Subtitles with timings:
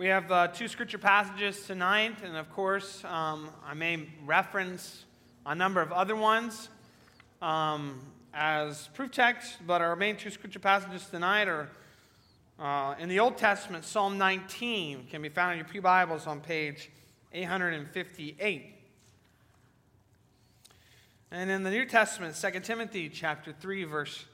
[0.00, 5.04] We have uh, two scripture passages tonight, and of course, um, I may reference
[5.44, 6.70] a number of other ones
[7.42, 8.00] um,
[8.32, 11.68] as proof text, but our main two scripture passages tonight are
[12.58, 16.40] uh, in the Old Testament, Psalm 19 can be found in your Pew Bibles on
[16.40, 16.88] page
[17.34, 18.74] 858.
[21.30, 24.24] And in the New Testament, 2 Timothy chapter 3, verse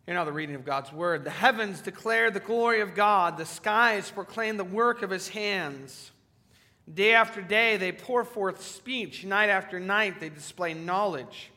[0.06, 1.24] Hear now the reading of God's word.
[1.24, 6.12] The heavens declare the glory of God, the skies proclaim the work of his hands.
[6.92, 11.50] Day after day they pour forth speech, night after night they display knowledge.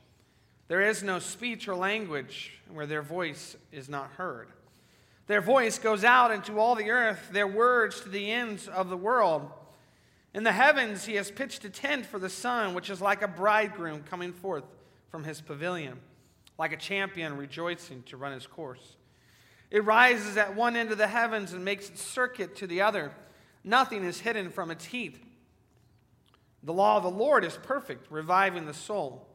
[0.68, 4.48] There is no speech or language where their voice is not heard.
[5.26, 8.96] Their voice goes out into all the earth, their words to the ends of the
[8.96, 9.50] world.
[10.32, 13.28] In the heavens he has pitched a tent for the sun, which is like a
[13.28, 14.64] bridegroom coming forth
[15.10, 15.98] from his pavilion
[16.58, 18.96] like a champion rejoicing to run his course.
[19.70, 23.12] It rises at one end of the heavens and makes its circuit to the other.
[23.62, 25.22] Nothing is hidden from its heat.
[26.62, 29.26] The law of the Lord is perfect, reviving the soul.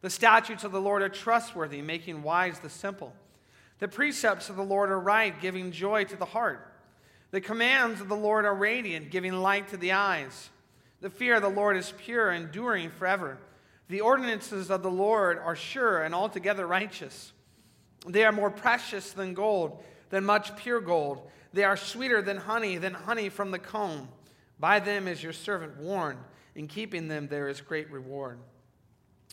[0.00, 3.12] The statutes of the Lord are trustworthy, making wise the simple.
[3.80, 6.66] The precepts of the Lord are right, giving joy to the heart.
[7.32, 10.50] The commands of the Lord are radiant, giving light to the eyes.
[11.00, 13.38] The fear of the Lord is pure, enduring forever.
[13.90, 17.32] The ordinances of the Lord are sure and altogether righteous.
[18.06, 21.28] They are more precious than gold, than much pure gold.
[21.52, 24.08] They are sweeter than honey, than honey from the comb.
[24.60, 26.20] By them is your servant warned.
[26.54, 28.38] In keeping them, there is great reward.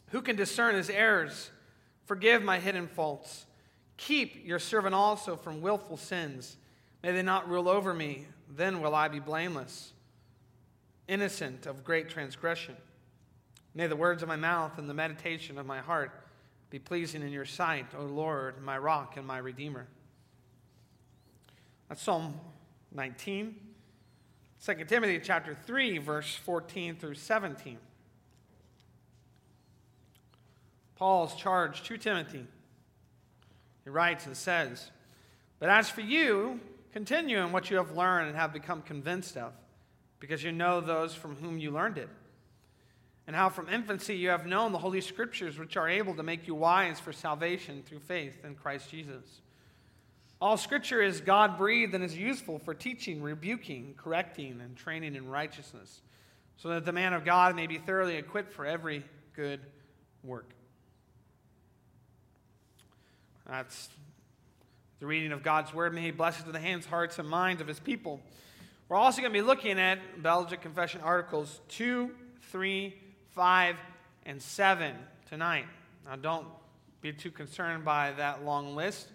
[0.08, 1.52] Who can discern his errors?
[2.06, 3.46] Forgive my hidden faults.
[3.98, 6.58] Keep your servant also from willful sins.
[7.04, 8.26] May they not rule over me.
[8.50, 9.94] Then will I be blameless,
[11.08, 12.76] innocent of great transgression.
[13.78, 16.10] May the words of my mouth and the meditation of my heart
[16.72, 19.86] be pleasing in your sight, O Lord, my rock and my redeemer.
[21.88, 22.34] That's Psalm
[22.92, 23.56] 19.
[24.66, 27.78] 2 Timothy chapter 3, verse 14 through 17.
[30.96, 32.48] Paul's charge to Timothy.
[33.84, 34.90] He writes and says,
[35.60, 36.60] But as for you,
[36.94, 39.54] continue in what you have learned and have become convinced of,
[40.20, 42.10] because you know those from whom you learned it
[43.28, 46.48] and how from infancy you have known the Holy Scriptures, which are able to make
[46.48, 49.42] you wise for salvation through faith in Christ Jesus.
[50.40, 55.28] All Scripture is God breathed and is useful for teaching, rebuking, correcting, and training in
[55.28, 56.02] righteousness,
[56.56, 59.04] so that the man of God may be thoroughly equipped for every
[59.36, 59.60] good
[60.24, 60.50] work.
[63.46, 63.90] That's
[65.00, 65.94] the reading of God's Word.
[65.94, 68.22] May He bless it to the hands, hearts, and minds of His people.
[68.88, 72.10] We're also going to be looking at Belgic Confession Articles 2,
[72.52, 72.96] 3,
[73.38, 73.76] 5,
[74.26, 74.96] and 7
[75.30, 75.68] tonight.
[76.08, 76.48] Now, don't
[77.02, 79.10] be too concerned by that long list.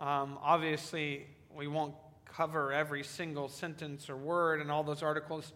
[0.00, 1.94] Um, obviously, we won't
[2.24, 5.52] cover every single sentence or word in all those articles,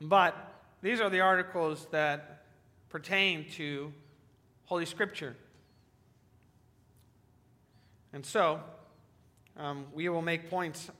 [0.00, 0.34] but
[0.82, 2.44] these are the articles that
[2.88, 3.92] pertain to
[4.64, 5.36] Holy Scripture.
[8.12, 8.58] And so,
[9.56, 10.90] um, we will make points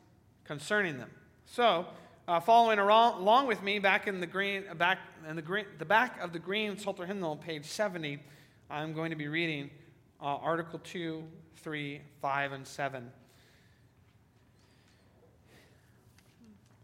[0.44, 1.10] concerning them.
[1.46, 1.86] So,
[2.28, 4.98] uh, following along with me back in the green, back
[5.28, 8.18] in the green, the back of the green Psalter hymnal, page 70,
[8.70, 9.70] I'm going to be reading
[10.20, 11.22] uh, Article 2,
[11.56, 13.10] 3, 5, and 7.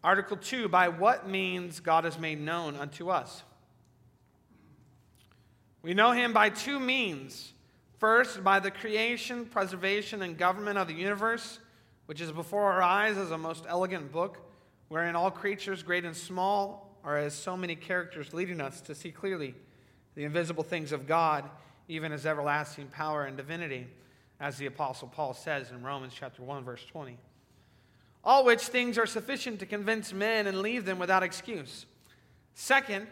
[0.02, 3.42] Article 2 By what means God is made known unto us?
[5.82, 7.52] We know him by two means.
[7.98, 11.58] First, by the creation, preservation, and government of the universe,
[12.06, 14.47] which is before our eyes as a most elegant book
[14.88, 19.10] wherein all creatures, great and small, are as so many characters leading us to see
[19.10, 19.54] clearly
[20.14, 21.44] the invisible things of God,
[21.88, 23.86] even as everlasting power and divinity,
[24.40, 27.16] as the Apostle Paul says in Romans chapter 1, verse 20.
[28.24, 31.86] All which things are sufficient to convince men and leave them without excuse.
[32.54, 33.06] Second,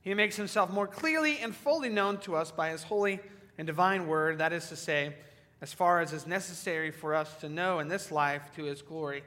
[0.00, 3.20] he makes himself more clearly and fully known to us by his holy
[3.56, 5.14] and divine word, that is to say,
[5.60, 9.22] as far as is necessary for us to know in this life to his glory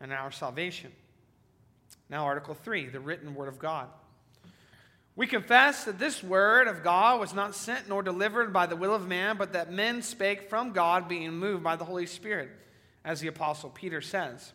[0.00, 0.90] and our salvation.
[2.10, 3.88] Now, Article 3, the written word of God.
[5.16, 8.94] We confess that this word of God was not sent nor delivered by the will
[8.94, 12.50] of man, but that men spake from God, being moved by the Holy Spirit,
[13.04, 14.52] as the Apostle Peter says.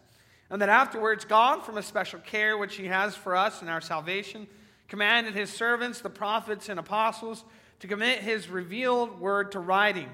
[0.49, 3.79] And that afterwards, God, from a special care which he has for us in our
[3.79, 4.47] salvation,
[4.89, 7.45] commanded his servants, the prophets and apostles,
[7.79, 10.09] to commit his revealed word to writing.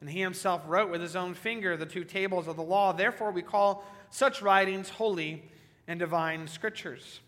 [0.00, 2.92] And he himself wrote with his own finger the two tables of the law.
[2.92, 5.42] Therefore, we call such writings holy
[5.88, 7.20] and divine scriptures.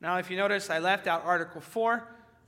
[0.00, 2.06] Now, if you notice, I left out Article 4,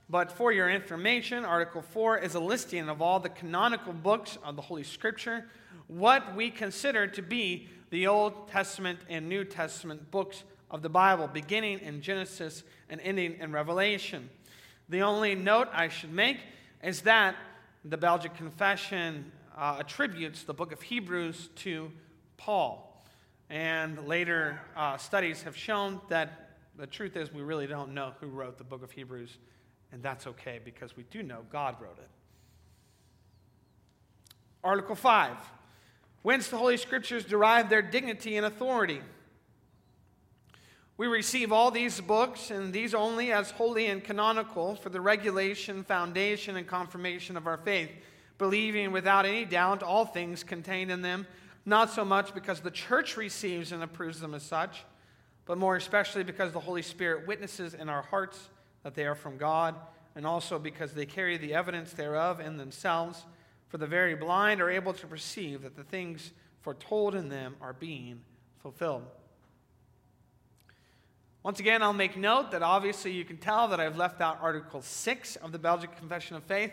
[0.09, 4.55] but for your information, Article 4 is a listing of all the canonical books of
[4.55, 5.47] the Holy Scripture,
[5.89, 11.29] what we consider to be the Old Testament and New Testament books of the Bible,
[11.29, 14.29] beginning in Genesis and ending in Revelation.
[14.89, 16.39] The only note I should make
[16.83, 17.37] is that
[17.85, 21.91] the Belgic Confession uh, attributes the book of Hebrews to
[22.37, 22.92] Paul.
[23.53, 28.29] And later uh, studies have shown that the truth is, we really don't know who
[28.29, 29.37] wrote the book of Hebrews,
[29.93, 32.09] and that's okay because we do know God wrote it.
[34.65, 35.37] Article 5
[36.23, 39.03] Whence the Holy Scriptures derive their dignity and authority.
[40.97, 45.85] We receive all these books, and these only as holy and canonical for the regulation,
[45.85, 47.91] foundation, and confirmation of our faith,
[48.39, 51.27] believing without any doubt all things contained in them,
[51.65, 54.85] not so much because the church receives and approves them as such
[55.45, 58.51] but more especially because the Holy Spirit witnesses in our hearts
[58.83, 59.75] that they are from God,
[60.15, 63.25] and also because they carry the evidence thereof in themselves.
[63.69, 67.73] For the very blind are able to perceive that the things foretold in them are
[67.73, 68.21] being
[68.61, 69.05] fulfilled.
[71.43, 74.83] Once again, I'll make note that obviously you can tell that I've left out Article
[74.83, 76.73] 6 of the Belgic Confession of Faith.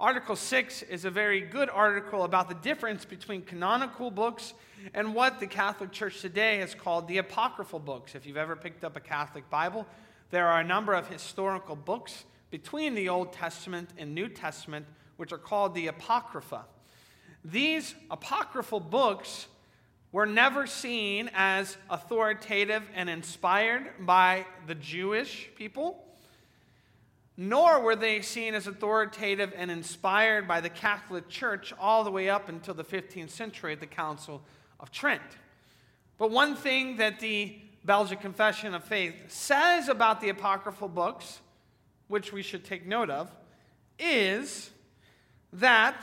[0.00, 4.52] Article 6 is a very good article about the difference between canonical books
[4.92, 8.16] and what the Catholic Church today has called the apocryphal books.
[8.16, 9.86] If you've ever picked up a Catholic Bible,
[10.30, 14.84] there are a number of historical books between the Old Testament and New Testament
[15.16, 16.64] which are called the Apocrypha.
[17.44, 19.46] These apocryphal books
[20.10, 26.04] were never seen as authoritative and inspired by the Jewish people
[27.36, 32.28] nor were they seen as authoritative and inspired by the Catholic Church all the way
[32.28, 34.42] up until the 15th century at the Council
[34.78, 35.22] of Trent.
[36.16, 41.40] But one thing that the Belgic Confession of Faith says about the apocryphal books,
[42.08, 43.34] which we should take note of,
[43.98, 44.70] is
[45.52, 45.96] that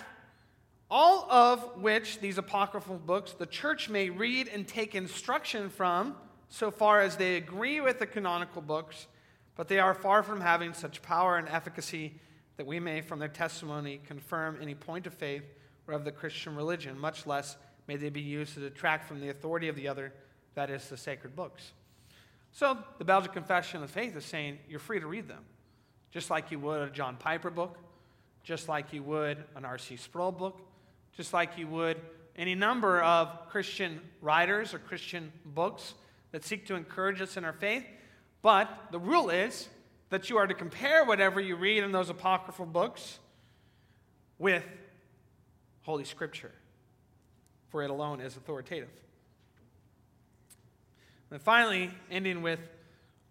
[0.90, 6.16] all of which these apocryphal books the church may read and take instruction from,
[6.50, 9.08] so far as they agree with the canonical books
[9.56, 12.14] but they are far from having such power and efficacy
[12.58, 15.44] that we may, from their testimony, confirm any point of faith
[15.88, 17.58] or of the Christian religion, much less
[17.88, 20.14] may they be used to detract from the authority of the other,
[20.56, 21.72] that is, the sacred books.
[22.52, 25.44] So the Belgic Confession of Faith is saying you're free to read them,
[26.12, 27.78] just like you would a John Piper book,
[28.44, 29.96] just like you would an R.C.
[29.98, 30.60] Sproul book,
[31.16, 31.98] just like you would
[32.36, 35.94] any number of Christian writers or Christian books
[36.32, 37.86] that seek to encourage us in our faith.
[38.42, 39.70] But the rule is
[40.10, 43.20] that you are to compare whatever you read in those apocryphal books
[44.38, 44.64] with
[45.84, 46.52] Holy Scripture,
[47.70, 48.90] for it alone is authoritative.
[51.30, 52.60] And finally, ending with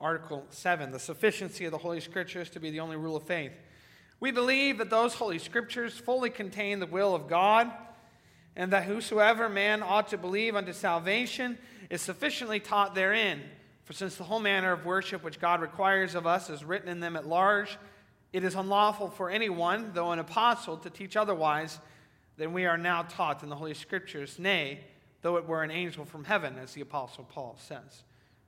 [0.01, 3.53] Article 7 the sufficiency of the Holy Scriptures to be the only rule of faith.
[4.21, 7.71] We believe that those Holy Scriptures fully contain the will of God,
[8.57, 11.59] and that whosoever man ought to believe unto salvation
[11.91, 13.43] is sufficiently taught therein
[13.91, 17.01] for since the whole manner of worship which God requires of us is written in
[17.01, 17.77] them at large,
[18.33, 21.81] it is unlawful for anyone, though an apostle, to teach otherwise
[22.37, 24.79] than we are now taught in the Holy Scriptures, nay,
[25.23, 28.05] though it were an angel from heaven, as the apostle Paul says.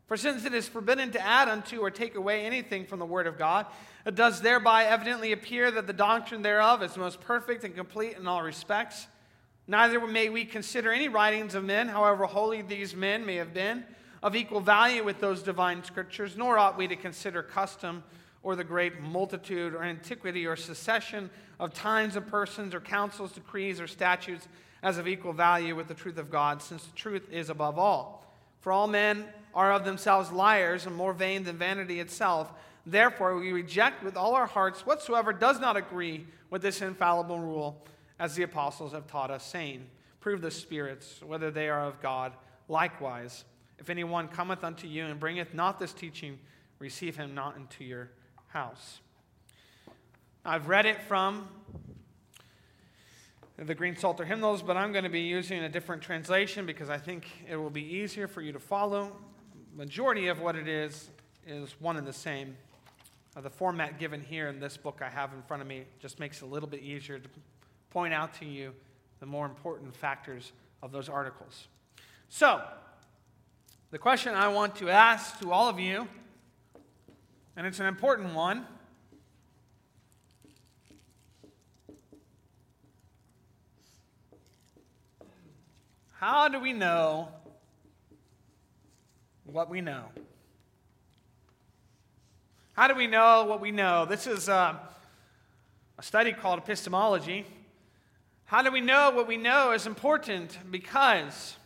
[0.06, 3.26] For since it is forbidden to add unto or take away anything from the Word
[3.26, 3.66] of God,
[4.06, 8.28] it does thereby evidently appear that the doctrine thereof is most perfect and complete in
[8.28, 9.08] all respects.
[9.66, 13.82] Neither may we consider any writings of men, however holy these men may have been,
[14.22, 18.04] of equal value with those divine scriptures, nor ought we to consider custom
[18.42, 23.80] or the great multitude or antiquity or succession of times of persons or councils, decrees,
[23.80, 24.48] or statutes
[24.82, 28.26] as of equal value with the truth of God, since the truth is above all.
[28.60, 32.52] For all men are of themselves liars and more vain than vanity itself.
[32.84, 37.84] Therefore, we reject with all our hearts whatsoever does not agree with this infallible rule,
[38.18, 39.86] as the apostles have taught us, saying,
[40.20, 42.32] Prove the spirits, whether they are of God.
[42.68, 43.44] Likewise,
[43.78, 46.38] if anyone cometh unto you and bringeth not this teaching,
[46.78, 48.10] receive him not into your
[48.48, 49.00] house.
[50.44, 51.48] I've read it from
[53.56, 56.98] the Green Psalter hymnals, but I'm going to be using a different translation because I
[56.98, 59.12] think it will be easier for you to follow.
[59.76, 61.10] Majority of what it is
[61.46, 62.56] is one and the same.
[63.36, 66.18] Uh, the format given here in this book I have in front of me just
[66.20, 67.28] makes it a little bit easier to
[67.90, 68.72] point out to you
[69.20, 70.52] the more important factors
[70.82, 71.68] of those articles.
[72.28, 72.62] So,
[73.92, 76.08] the question I want to ask to all of you,
[77.58, 78.66] and it's an important one.
[86.12, 87.28] How do we know
[89.44, 90.04] what we know?
[92.72, 94.06] How do we know what we know?
[94.06, 94.76] This is a, uh,
[95.98, 97.44] a study called epistemology.
[98.46, 101.56] How do we know what we know is important because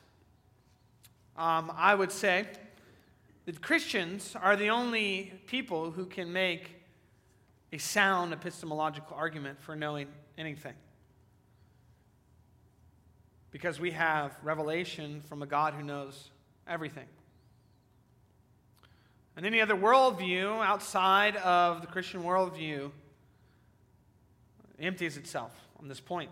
[1.37, 2.47] um, I would say
[3.45, 6.71] that Christians are the only people who can make
[7.73, 10.75] a sound epistemological argument for knowing anything.
[13.51, 16.31] Because we have revelation from a God who knows
[16.67, 17.07] everything.
[19.37, 22.91] And any other worldview outside of the Christian worldview
[24.81, 26.31] empties itself on this point.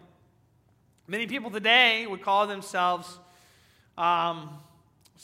[1.07, 3.19] Many people today would call themselves
[3.99, 4.51] um,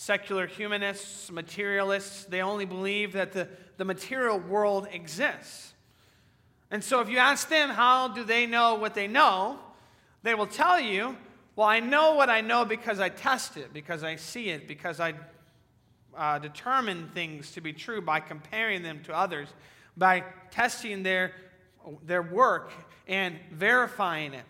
[0.01, 2.25] secular humanists, materialists.
[2.25, 5.75] They only believe that the, the material world exists.
[6.71, 9.59] And so if you ask them how do they know what they know,
[10.23, 11.19] they will tell you,
[11.55, 15.01] well, I know what I know because I test it, because I see it, because
[15.01, 15.13] I
[16.17, 19.49] uh, determine things to be true by comparing them to others,
[19.99, 21.33] by testing their,
[22.07, 22.73] their work
[23.07, 24.47] and verifying it.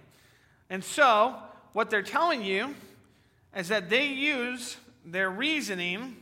[0.68, 1.34] And so,
[1.72, 2.76] what they're telling you
[3.56, 4.76] is that they use
[5.10, 6.16] their reasoning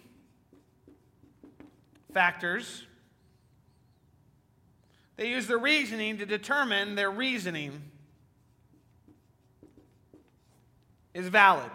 [2.12, 2.85] factors,
[5.16, 7.83] they use their reasoning to determine their reasoning
[11.14, 11.71] is valid.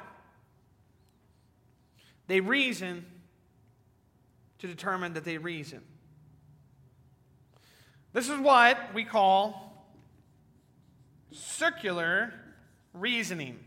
[2.28, 3.06] They reason
[4.60, 5.82] to determine that they reason.
[8.14, 9.86] This is what we call
[11.32, 12.34] circular
[12.94, 13.63] reasoning.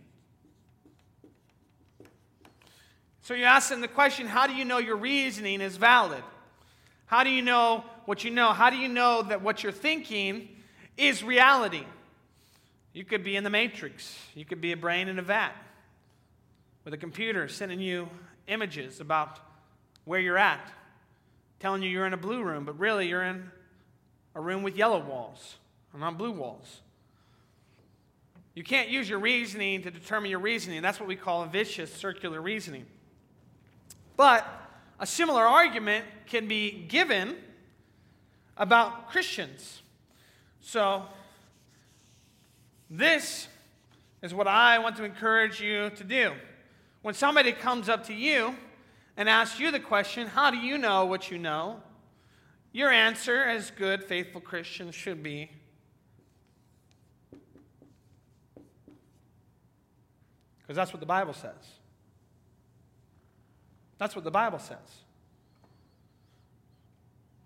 [3.26, 6.22] So you ask them the question how do you know your reasoning is valid?
[7.06, 8.52] How do you know what you know?
[8.52, 10.48] How do you know that what you're thinking
[10.96, 11.82] is reality?
[12.92, 15.50] You could be in the matrix, you could be a brain in a vat
[16.84, 18.08] with a computer sending you
[18.46, 19.40] images about
[20.04, 20.60] where you're at
[21.58, 23.50] telling you you're in a blue room, but really you're in
[24.36, 25.56] a room with yellow walls
[25.90, 26.80] and not blue walls.
[28.54, 30.80] You can't use your reasoning to determine your reasoning.
[30.80, 32.86] That's what we call a vicious circular reasoning.
[34.16, 34.46] But
[34.98, 37.36] a similar argument can be given
[38.56, 39.82] about Christians.
[40.60, 41.02] So,
[42.88, 43.48] this
[44.22, 46.32] is what I want to encourage you to do.
[47.02, 48.54] When somebody comes up to you
[49.16, 51.80] and asks you the question, How do you know what you know?
[52.72, 55.50] Your answer, as good, faithful Christians, should be
[60.66, 61.75] because that's what the Bible says.
[63.98, 64.78] That's what the Bible says.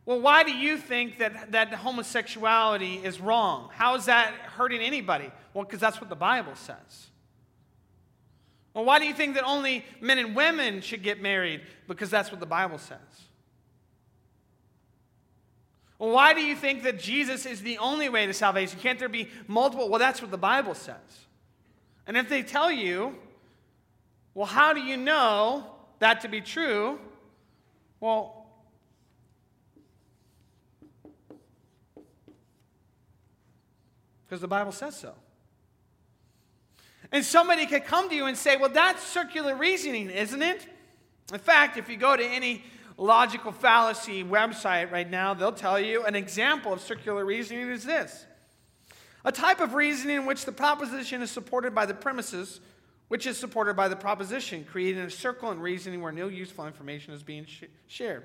[0.04, 3.69] Well, why do you think that, that homosexuality is wrong?
[3.73, 5.30] How is that hurting anybody?
[5.54, 7.11] Well, because that's what the Bible says.
[8.75, 11.61] Well, why do you think that only men and women should get married?
[11.87, 12.99] Because that's what the Bible says.
[15.99, 18.78] Well, why do you think that Jesus is the only way to salvation?
[18.80, 19.88] Can't there be multiple?
[19.88, 20.97] Well, that's what the Bible says.
[22.07, 23.16] And if they tell you,
[24.35, 25.66] well, how do you know
[26.00, 26.99] that to be true?
[28.00, 28.47] Well,
[34.26, 35.14] because the Bible says so.
[37.12, 40.66] And somebody could come to you and say, well, that's circular reasoning, isn't it?
[41.33, 42.64] In fact, if you go to any
[42.97, 48.26] logical fallacy website right now, they'll tell you an example of circular reasoning is this
[49.25, 52.61] a type of reasoning in which the proposition is supported by the premises,
[53.11, 57.12] which is supported by the proposition, creating a circle in reasoning where no useful information
[57.12, 58.23] is being sh- shared.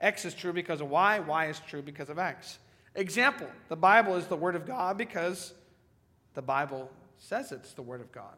[0.00, 2.58] X is true because of Y, Y is true because of X.
[2.96, 5.54] Example the Bible is the Word of God because
[6.34, 8.34] the Bible says it's the Word of God.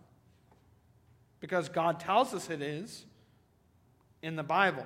[1.40, 3.06] Because God tells us it is
[4.20, 4.84] in the Bible.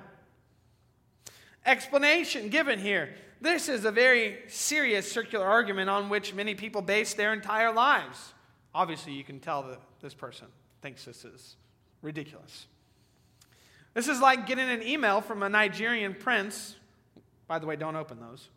[1.65, 3.13] Explanation given here.
[3.41, 8.31] This is a very serious circular argument on which many people base their entire lives.
[8.73, 10.47] Obviously, you can tell that this person
[10.81, 11.55] thinks this is
[12.01, 12.65] ridiculous.
[13.93, 16.75] This is like getting an email from a Nigerian prince
[17.47, 18.49] By the way, don't open those.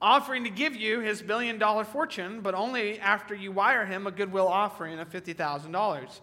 [0.00, 4.10] Offering to give you his billion dollar fortune, but only after you wire him a
[4.10, 6.20] goodwill offering of $50,000.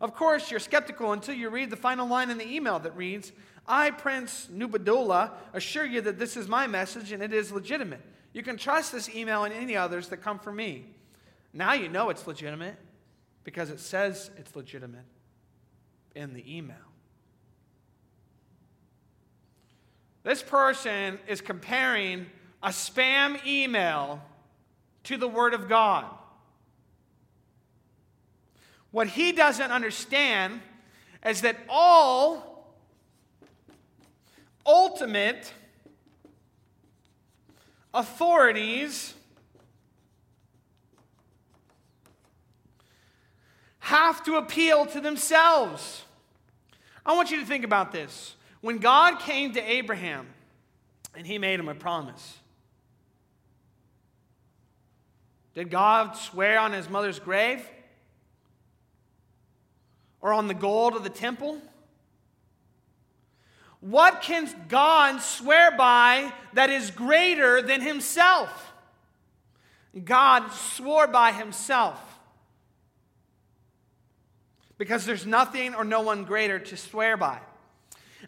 [0.00, 3.32] Of course, you're skeptical until you read the final line in the email that reads,
[3.66, 8.02] I, Prince Nubadola, assure you that this is my message and it is legitimate.
[8.32, 10.86] You can trust this email and any others that come from me.
[11.52, 12.76] Now you know it's legitimate
[13.46, 15.04] because it says it's legitimate
[16.16, 16.74] in the email.
[20.24, 22.26] This person is comparing
[22.60, 24.20] a spam email
[25.04, 26.06] to the Word of God.
[28.90, 30.60] What he doesn't understand
[31.24, 32.74] is that all
[34.66, 35.52] ultimate
[37.94, 39.14] authorities
[43.86, 46.04] have to appeal to themselves.
[47.04, 48.34] I want you to think about this.
[48.60, 50.26] When God came to Abraham
[51.14, 52.38] and he made him a promise,
[55.54, 57.64] did God swear on his mother's grave?
[60.20, 61.62] Or on the gold of the temple?
[63.78, 68.72] What can God swear by that is greater than himself?
[70.04, 72.15] God swore by himself
[74.78, 77.40] because there's nothing or no one greater to swear by.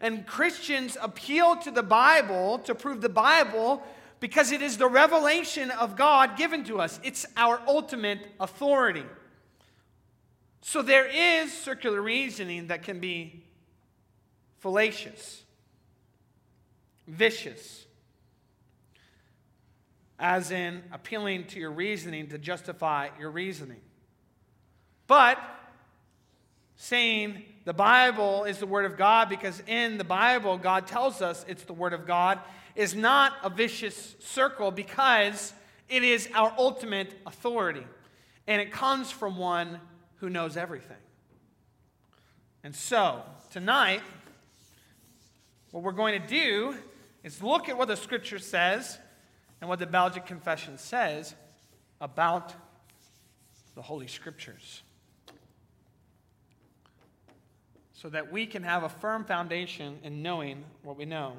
[0.00, 3.82] And Christians appeal to the Bible to prove the Bible
[4.20, 7.00] because it is the revelation of God given to us.
[7.02, 9.04] It's our ultimate authority.
[10.60, 13.44] So there is circular reasoning that can be
[14.58, 15.42] fallacious,
[17.06, 17.86] vicious,
[20.18, 23.80] as in appealing to your reasoning to justify your reasoning.
[25.06, 25.38] But
[26.78, 31.44] saying the Bible is the Word of God because in the Bible, God tells us
[31.46, 32.38] it's the Word of God,
[32.74, 35.52] is not a vicious circle because
[35.88, 37.84] it is our ultimate authority.
[38.46, 39.80] And it comes from one
[40.16, 40.96] who knows everything.
[42.62, 44.02] And so, tonight,
[45.72, 46.76] what we're going to do
[47.24, 48.98] is look at what the Scripture says
[49.60, 51.34] and what the Belgic Confession says
[52.00, 52.54] about
[53.74, 54.82] the Holy Scriptures
[58.00, 61.32] so that we can have a firm foundation in knowing what we know.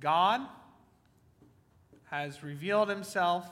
[0.00, 0.40] God
[2.10, 3.48] has revealed himself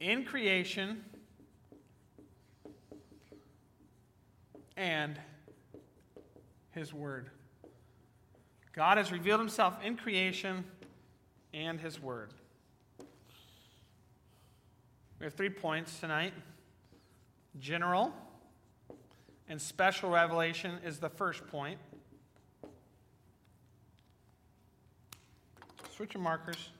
[0.00, 1.04] in creation
[4.76, 5.20] and
[6.72, 7.30] his word.
[8.74, 10.64] God has revealed himself in creation
[11.54, 12.32] and his word.
[15.20, 16.32] We have three points tonight
[17.58, 18.14] general
[19.50, 21.78] and special revelation is the first point.
[25.94, 26.70] Switch your markers.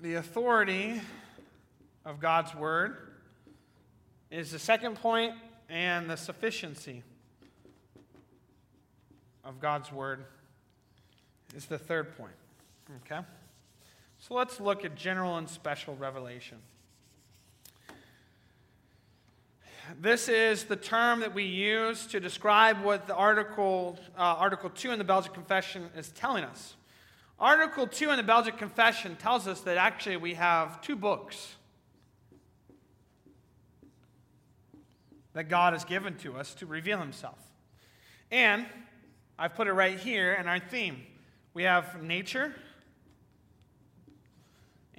[0.00, 1.00] The authority
[2.04, 2.96] of God's word
[4.30, 5.32] is the second point,
[5.70, 7.02] and the sufficiency
[9.42, 10.26] of God's word
[11.56, 12.34] is the third point.
[13.06, 13.24] Okay?
[14.20, 16.58] So let's look at general and special revelation.
[19.98, 24.92] This is the term that we use to describe what the article, uh, article 2
[24.92, 26.76] in the Belgic Confession is telling us.
[27.38, 31.54] Article 2 in the Belgic Confession tells us that actually we have two books
[35.32, 37.38] that God has given to us to reveal Himself.
[38.30, 38.66] And
[39.38, 40.98] I've put it right here in our theme.
[41.54, 42.54] We have nature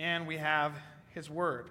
[0.01, 0.73] and we have
[1.09, 1.69] his word.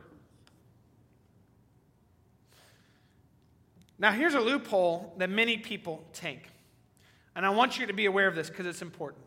[3.98, 6.46] Now, here's a loophole that many people take.
[7.34, 9.24] And I want you to be aware of this because it's important.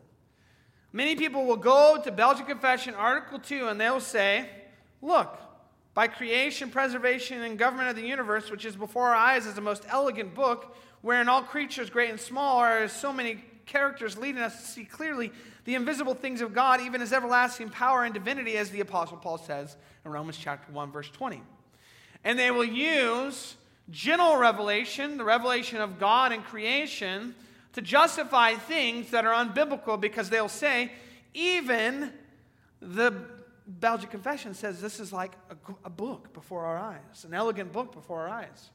[0.92, 4.48] Many people will go to Belgic Confession, Article 2, and they'll say,
[5.02, 5.38] Look,
[5.92, 9.60] by creation, preservation, and government of the universe, which is before our eyes as the
[9.60, 14.56] most elegant book, wherein all creatures, great and small, are so many characters leading us
[14.60, 15.30] to see clearly
[15.64, 19.38] the invisible things of God, even his everlasting power and divinity, as the Apostle Paul
[19.38, 21.42] says in Romans chapter 1, verse 20.
[22.22, 23.56] And they will use
[23.90, 27.34] general revelation, the revelation of God and creation,
[27.72, 30.92] to justify things that are unbiblical because they'll say,
[31.32, 32.12] even
[32.80, 33.12] the
[33.66, 37.92] Belgic Confession says this is like a, a book before our eyes, an elegant book
[37.92, 38.70] before our eyes.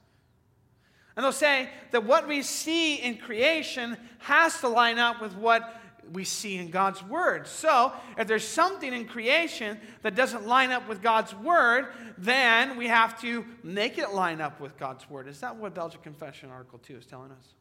[1.15, 5.79] And they'll say that what we see in creation has to line up with what
[6.11, 7.47] we see in God's Word.
[7.47, 12.87] So, if there's something in creation that doesn't line up with God's Word, then we
[12.87, 15.27] have to make it line up with God's Word.
[15.27, 17.53] Is that what Belgic Confession Article 2 is telling us?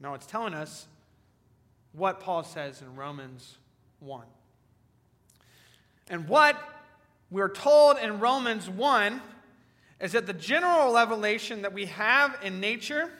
[0.00, 0.86] No, it's telling us
[1.92, 3.58] what Paul says in Romans
[4.00, 4.24] 1.
[6.08, 6.56] And what
[7.30, 9.20] we're told in Romans 1
[10.00, 13.10] is that the general revelation that we have in nature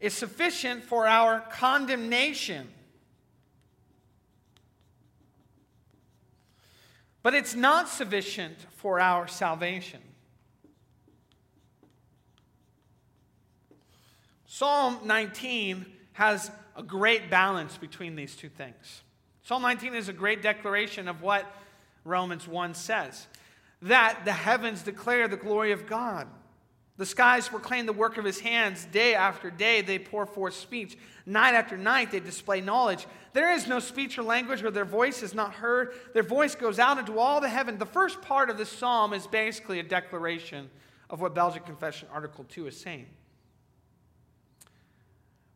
[0.00, 2.68] is sufficient for our condemnation.
[7.22, 10.00] But it's not sufficient for our salvation.
[14.46, 19.02] Psalm 19 has a great balance between these two things.
[19.42, 21.44] Psalm 19 is a great declaration of what
[22.04, 23.26] Romans 1 says
[23.84, 26.26] that the heavens declare the glory of God.
[26.96, 28.86] The skies proclaim the work of his hands.
[28.86, 30.96] Day after day, they pour forth speech.
[31.26, 33.06] Night after night, they display knowledge.
[33.32, 35.94] There is no speech or language where their voice is not heard.
[36.14, 37.78] Their voice goes out into all the heaven.
[37.78, 40.70] The first part of this psalm is basically a declaration
[41.10, 43.06] of what Belgic Confession Article 2 is saying.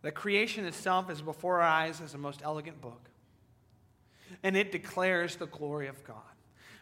[0.03, 3.09] That creation itself is before our eyes as a most elegant book,
[4.43, 6.28] and it declares the glory of God.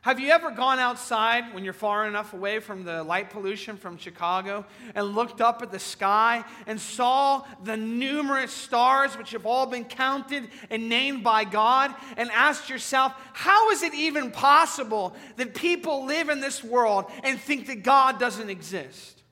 [0.03, 3.99] Have you ever gone outside when you're far enough away from the light pollution from
[3.99, 9.67] Chicago and looked up at the sky and saw the numerous stars which have all
[9.67, 15.55] been counted and named by God and asked yourself, how is it even possible that
[15.55, 19.25] people live in this world and think that God doesn't exist?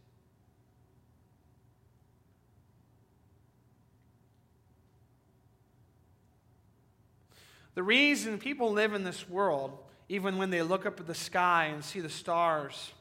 [7.77, 11.67] The reason people live in this world even when they look up at the sky
[11.67, 12.93] and see the stars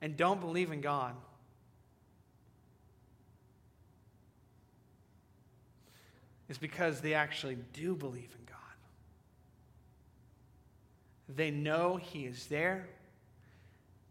[0.00, 1.14] and don't believe in God.
[6.48, 8.58] Is because they actually do believe in God.
[11.34, 12.86] They know He is there,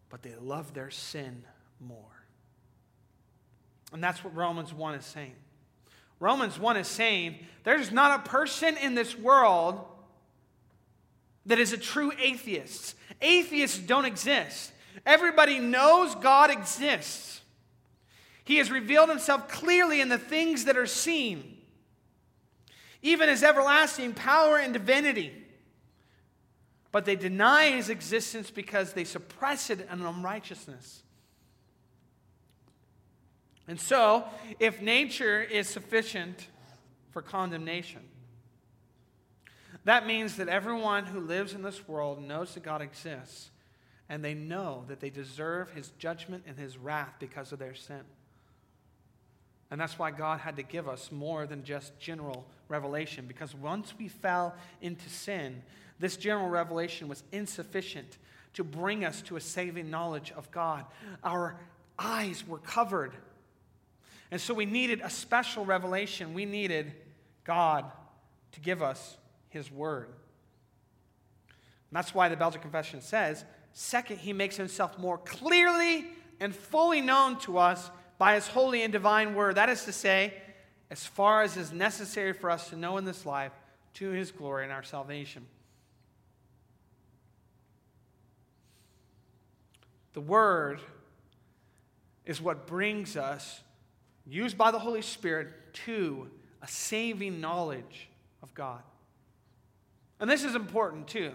[0.10, 1.44] but they love their sin
[1.80, 1.98] more.
[3.92, 5.36] And that's what Romans 1 is saying.
[6.20, 9.86] Romans 1 is saying there's not a person in this world
[11.46, 12.96] that is a true atheist.
[13.22, 14.72] Atheists don't exist.
[15.06, 17.42] Everybody knows God exists.
[18.46, 21.58] He has revealed himself clearly in the things that are seen,
[23.02, 25.32] even his everlasting power and divinity.
[26.92, 31.02] But they deny his existence because they suppress it in unrighteousness.
[33.68, 34.26] And so,
[34.60, 36.48] if nature is sufficient
[37.12, 38.02] for condemnation,
[39.86, 43.50] that means that everyone who lives in this world knows that God exists,
[44.10, 48.02] and they know that they deserve his judgment and his wrath because of their sin.
[49.72, 53.94] And that's why God had to give us more than just general revelation, because once
[53.98, 55.64] we fell into sin,
[56.00, 58.18] this general revelation was insufficient
[58.54, 60.86] to bring us to a saving knowledge of God.
[61.24, 61.56] Our
[61.98, 63.14] eyes were covered.
[64.30, 66.34] And so we needed a special revelation.
[66.34, 66.94] We needed
[67.44, 67.86] God
[68.52, 69.18] to give us
[69.54, 70.08] his word.
[70.08, 76.06] And that's why the Belgic Confession says, second, he makes himself more clearly
[76.40, 79.56] and fully known to us by his holy and divine word.
[79.56, 80.34] That is to say,
[80.90, 83.52] as far as is necessary for us to know in this life,
[83.96, 85.46] to his glory and our salvation.
[90.14, 90.80] The Word
[92.26, 93.62] is what brings us,
[94.26, 95.50] used by the Holy Spirit,
[95.86, 96.30] to
[96.62, 98.10] a saving knowledge
[98.42, 98.82] of God.
[100.20, 101.32] And this is important too,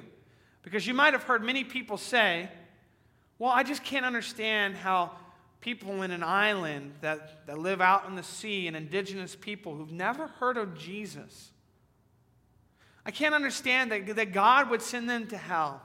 [0.63, 2.49] because you might have heard many people say,
[3.39, 5.13] well, I just can't understand how
[5.61, 9.93] people in an island that, that live out in the sea and indigenous people who've
[9.93, 11.51] never heard of Jesus,
[13.05, 15.81] I can't understand that, that God would send them to hell.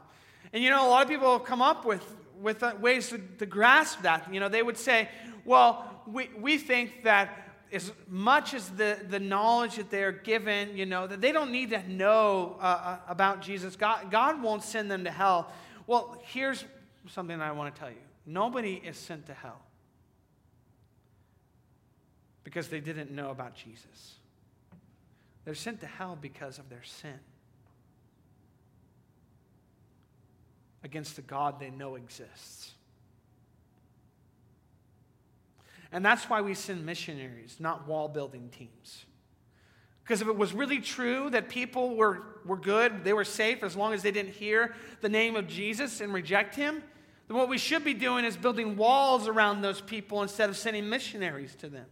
[0.52, 2.04] And you know, a lot of people have come up with,
[2.40, 4.32] with ways to, to grasp that.
[4.34, 5.10] You know, they would say,
[5.46, 10.86] well, we, we think that as much as the, the knowledge that they're given, you
[10.86, 13.76] know, that they don't need to know uh, uh, about Jesus.
[13.76, 15.52] God, God won't send them to hell.
[15.88, 16.64] Well, here's
[17.10, 19.60] something I want to tell you nobody is sent to hell
[22.44, 24.16] because they didn't know about Jesus.
[25.44, 27.20] They're sent to hell because of their sin
[30.84, 32.74] against the God they know exists.
[35.94, 39.06] And that's why we send missionaries, not wall building teams.
[40.04, 43.76] Because if it was really true that people were, were good, they were safe as
[43.76, 46.82] long as they didn't hear the name of Jesus and reject him,
[47.28, 50.90] then what we should be doing is building walls around those people instead of sending
[50.90, 51.86] missionaries to them.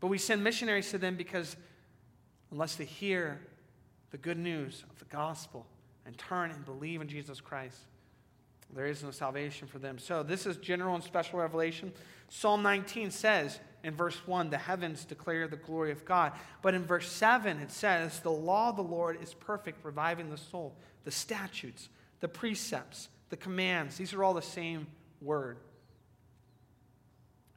[0.00, 1.56] But we send missionaries to them because
[2.50, 3.40] unless they hear
[4.10, 5.66] the good news of the gospel
[6.04, 7.78] and turn and believe in Jesus Christ,
[8.74, 9.98] there is no salvation for them.
[9.98, 11.92] So, this is general and special revelation.
[12.28, 16.32] Psalm 19 says in verse 1, the heavens declare the glory of God.
[16.62, 20.38] But in verse 7, it says, the law of the Lord is perfect, reviving the
[20.38, 20.74] soul.
[21.04, 21.88] The statutes,
[22.20, 24.86] the precepts, the commands, these are all the same
[25.20, 25.58] word.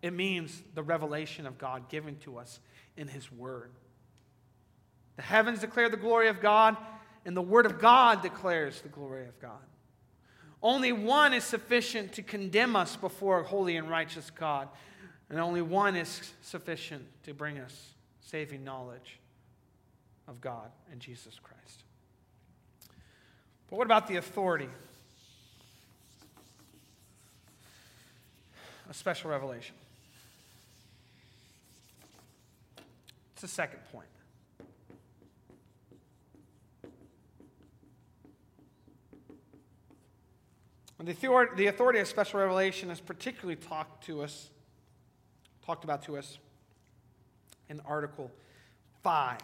[0.01, 2.59] It means the revelation of God given to us
[2.95, 3.71] in His Word.
[5.15, 6.77] The heavens declare the glory of God,
[7.25, 9.63] and the Word of God declares the glory of God.
[10.65, 14.67] Only one is sufficient to condemn us before a holy and righteous God,
[15.29, 19.19] and only one is sufficient to bring us saving knowledge
[20.27, 21.83] of God and Jesus Christ.
[23.69, 24.67] But what about the authority?
[28.89, 29.75] A special revelation.
[33.33, 34.07] It's the second point.
[41.05, 44.49] The authority, the authority of special revelation is particularly talked to us,
[45.63, 46.39] talked about to us
[47.69, 48.31] in Article
[49.03, 49.37] 5.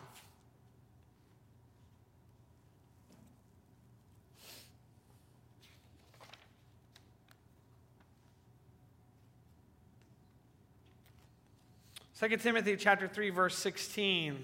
[12.14, 14.44] Second Timothy chapter 3 verse 16.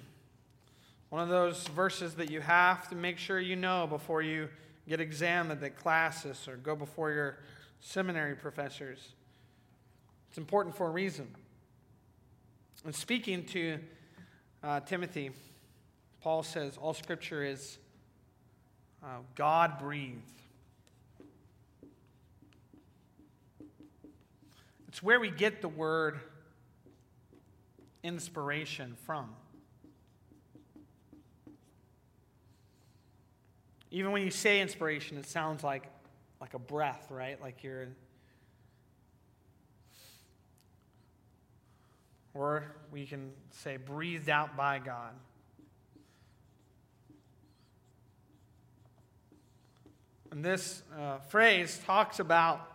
[1.10, 4.50] One of those verses that you have to make sure you know before you
[4.88, 7.38] get examined at classis or go before your
[7.80, 9.14] seminary professors.
[10.30, 11.28] It's important for a reason.
[12.86, 13.80] And speaking to
[14.64, 15.32] uh, Timothy,
[16.22, 17.78] Paul says all scripture is
[19.04, 20.22] uh, God breathed.
[24.88, 26.20] It's where we get the word
[28.04, 29.30] inspiration from.
[33.92, 35.84] Even when you say inspiration, it sounds like,
[36.42, 37.42] like a breath, right?
[37.42, 37.88] Like you're.
[42.34, 45.14] Or we can say breathed out by God.
[50.32, 52.70] And this uh, phrase talks about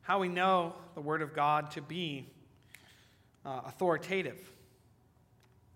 [0.00, 2.26] how we know the Word of God to be
[3.44, 4.40] uh, authoritative,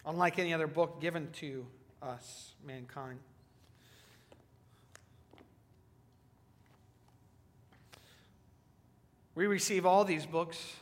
[0.05, 1.67] unlike any other book given to
[2.03, 3.21] us, mankind.
[9.37, 10.77] We receive all these books,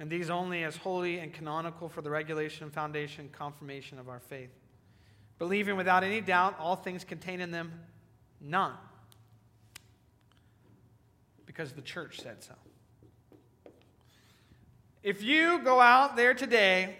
[0.00, 4.50] and these only as holy and canonical for the regulation, foundation, confirmation of our faith.
[5.38, 7.72] Believing without any doubt all things contained in them,
[8.40, 8.72] none.
[11.46, 12.54] Because the church said so.
[15.04, 16.96] If you go out there today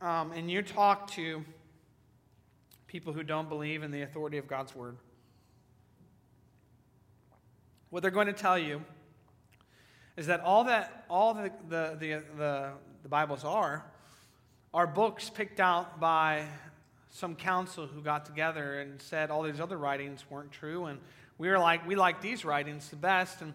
[0.00, 1.44] um, and you talk to
[2.86, 4.96] people who don't believe in the authority of God's word,
[7.90, 8.80] what they're going to tell you
[10.20, 12.70] is that all that all the, the, the, the,
[13.02, 13.82] the Bibles are
[14.74, 16.44] are books picked out by
[17.08, 20.98] some council who got together and said all these other writings weren't true, and
[21.38, 23.40] we were like, we like these writings the best.
[23.40, 23.54] And,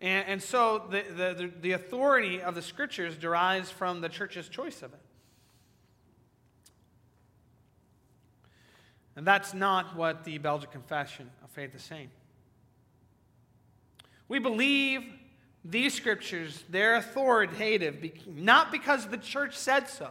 [0.00, 4.82] and, and so the, the, the authority of the scriptures derives from the church's choice
[4.82, 5.00] of it.
[9.16, 12.08] And that's not what the Belgic Confession of Faith is saying.
[14.28, 15.02] We believe
[15.70, 20.10] these scriptures, they're authoritative, not because the church said so,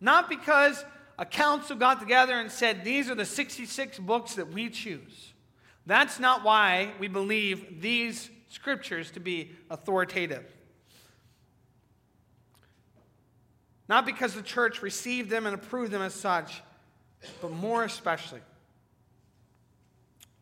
[0.00, 0.84] not because
[1.18, 5.32] a council got together and said, These are the 66 books that we choose.
[5.86, 10.44] That's not why we believe these scriptures to be authoritative.
[13.88, 16.62] Not because the church received them and approved them as such,
[17.42, 18.40] but more especially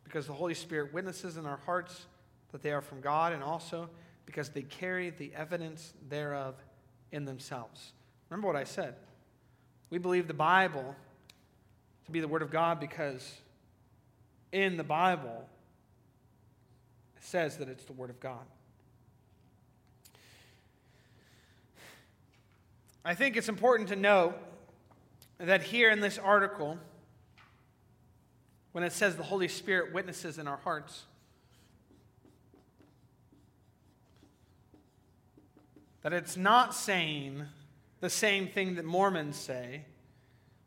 [0.04, 2.07] because the Holy Spirit witnesses in our hearts
[2.52, 3.88] that they are from God, and also
[4.26, 6.54] because they carry the evidence thereof
[7.12, 7.92] in themselves.
[8.28, 8.94] Remember what I said.
[9.90, 10.94] We believe the Bible
[12.04, 13.40] to be the Word of God because
[14.52, 15.48] in the Bible
[17.16, 18.44] it says that it's the Word of God.
[23.04, 24.34] I think it's important to note
[25.38, 26.76] that here in this article,
[28.72, 31.04] when it says the Holy Spirit witnesses in our hearts,
[36.09, 37.44] that it's not saying
[38.01, 39.85] the same thing that Mormons say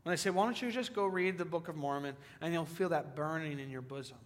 [0.04, 2.66] when they say, Why don't you just go read the Book of Mormon and you'll
[2.66, 4.18] feel that burning in your bosom?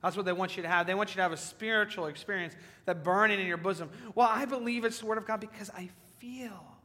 [0.00, 0.86] That's what they want you to have.
[0.86, 3.90] They want you to have a spiritual experience, that burning in your bosom.
[4.14, 6.76] Well, I believe it's the Word of God because I feel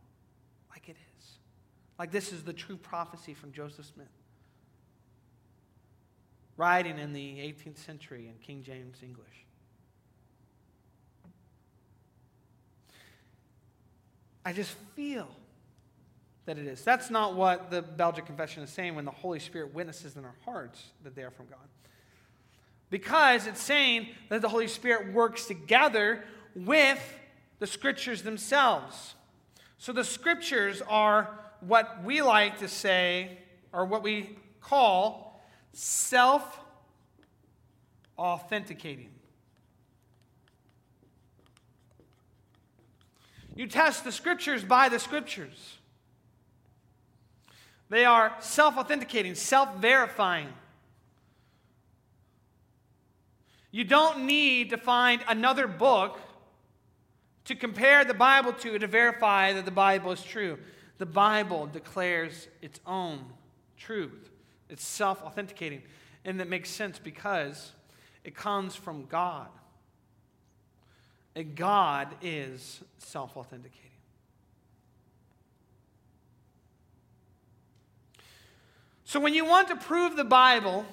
[0.72, 1.28] like it is.
[2.00, 4.08] Like this is the true prophecy from Joseph Smith,
[6.58, 9.46] writing in the 18th century in King James English.
[14.46, 15.28] I just feel
[16.46, 16.84] that it is.
[16.84, 20.36] That's not what the Belgic Confession is saying when the Holy Spirit witnesses in our
[20.44, 21.60] hearts that they are from God.
[22.90, 26.24] Because it's saying that the Holy Spirit works together
[26.56, 27.02] with
[27.60, 29.16] the scriptures themselves.
[29.78, 33.38] So the scriptures are what we like to say,
[33.72, 36.60] or what we call self
[38.18, 39.10] authenticating.
[43.56, 45.78] You test the scriptures by the scriptures.
[47.90, 50.50] They are self authenticating, self verifying.
[53.72, 56.20] You don't need to find another book
[57.46, 60.58] to compare the Bible to to verify that the Bible is true.
[60.98, 63.26] The Bible declares its own
[63.78, 64.30] truth,
[64.70, 65.82] it's self authenticating.
[66.26, 67.74] And that makes sense because
[68.24, 69.50] it comes from God.
[71.36, 73.80] And God is self authenticating.
[79.06, 80.86] So when you want to prove the Bible,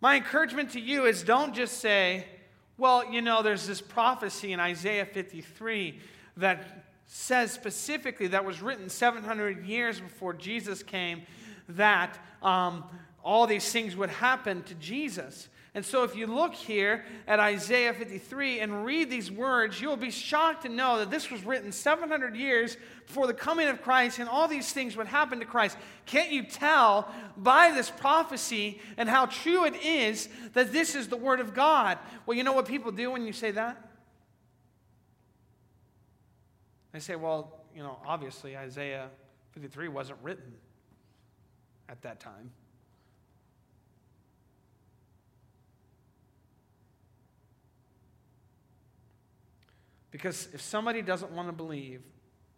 [0.00, 2.26] my encouragement to you is don't just say,
[2.78, 6.00] well, you know, there's this prophecy in Isaiah 53
[6.36, 11.22] that says specifically that was written 700 years before Jesus came
[11.68, 12.84] that um,
[13.24, 15.48] all these things would happen to Jesus.
[15.76, 19.98] And so, if you look here at Isaiah 53 and read these words, you will
[19.98, 24.18] be shocked to know that this was written 700 years before the coming of Christ
[24.18, 25.76] and all these things would happen to Christ.
[26.06, 31.16] Can't you tell by this prophecy and how true it is that this is the
[31.18, 31.98] Word of God?
[32.24, 33.76] Well, you know what people do when you say that?
[36.92, 39.10] They say, well, you know, obviously Isaiah
[39.52, 40.54] 53 wasn't written
[41.90, 42.50] at that time.
[50.10, 52.02] Because if somebody doesn't want to believe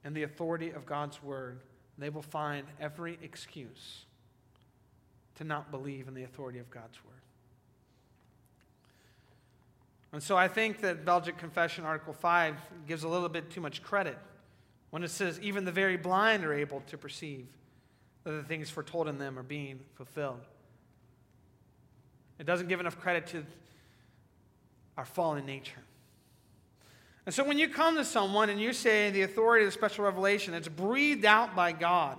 [0.05, 1.61] in the authority of God's word,
[1.97, 4.05] they will find every excuse
[5.37, 7.15] to not believe in the authority of God's word.
[10.13, 12.57] And so I think that Belgic Confession, Article 5,
[12.87, 14.19] gives a little bit too much credit
[14.91, 17.47] when it says, even the very blind are able to perceive
[18.25, 20.41] that the things foretold in them are being fulfilled.
[22.39, 23.45] It doesn't give enough credit to
[24.97, 25.83] our fallen nature.
[27.29, 30.07] And so when you come to someone and you say the authority of the special
[30.07, 32.17] revelation, it's breathed out by God.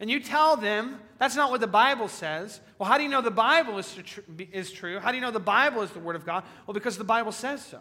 [0.00, 2.62] And you tell them that's not what the Bible says.
[2.78, 3.94] Well, how do you know the Bible is,
[4.52, 4.98] is true?
[5.00, 6.44] How do you know the Bible is the Word of God?
[6.66, 7.80] Well, because the Bible says so.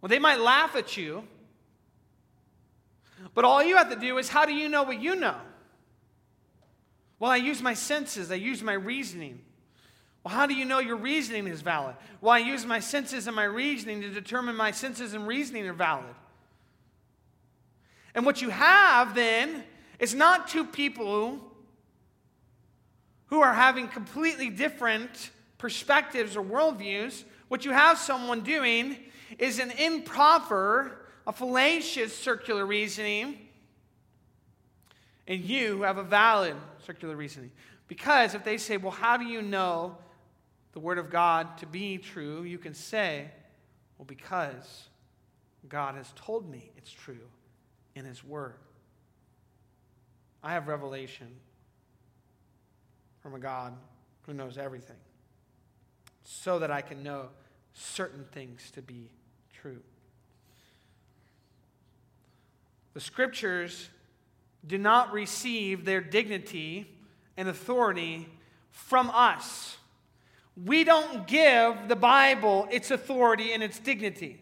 [0.00, 1.24] Well, they might laugh at you,
[3.34, 5.34] but all you have to do is how do you know what you know?
[7.18, 9.40] Well, I use my senses, I use my reasoning.
[10.24, 11.96] Well, how do you know your reasoning is valid?
[12.22, 15.74] Well, I use my senses and my reasoning to determine my senses and reasoning are
[15.74, 16.14] valid.
[18.14, 19.64] And what you have then
[19.98, 21.40] is not two people
[23.26, 27.24] who are having completely different perspectives or worldviews.
[27.48, 28.96] What you have someone doing
[29.38, 33.38] is an improper, a fallacious circular reasoning,
[35.26, 36.56] and you have a valid
[36.86, 37.50] circular reasoning.
[37.88, 39.98] Because if they say, well, how do you know
[40.74, 43.30] the Word of God to be true, you can say,
[43.96, 44.88] well, because
[45.68, 47.28] God has told me it's true
[47.94, 48.56] in His Word.
[50.42, 51.28] I have revelation
[53.22, 53.72] from a God
[54.26, 54.96] who knows everything
[56.24, 57.28] so that I can know
[57.72, 59.10] certain things to be
[59.52, 59.80] true.
[62.94, 63.88] The scriptures
[64.66, 66.90] do not receive their dignity
[67.36, 68.28] and authority
[68.70, 69.76] from us.
[70.62, 74.40] We don't give the Bible its authority and its dignity.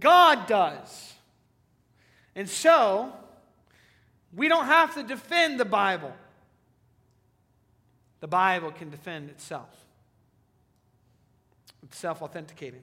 [0.00, 1.14] God does.
[2.34, 3.12] And so,
[4.34, 6.12] we don't have to defend the Bible.
[8.20, 9.68] The Bible can defend itself.
[11.82, 12.82] It's self authenticating,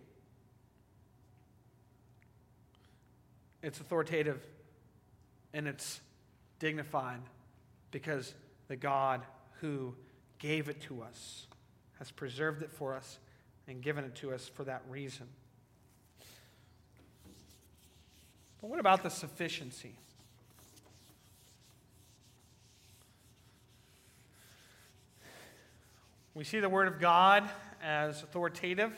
[3.61, 4.41] it's authoritative,
[5.53, 5.99] and it's
[6.59, 7.21] dignified
[7.91, 8.33] because
[8.67, 9.21] the God
[9.59, 9.93] who
[10.45, 11.47] gave it to us,
[11.97, 13.17] has preserved it for us,
[13.67, 15.25] and given it to us for that reason.
[18.61, 19.95] But what about the sufficiency?
[26.35, 27.49] We see the Word of God
[27.83, 28.93] as authoritative.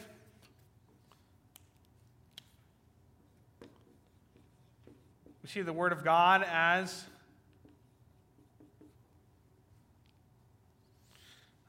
[5.41, 7.05] We see the Word of God as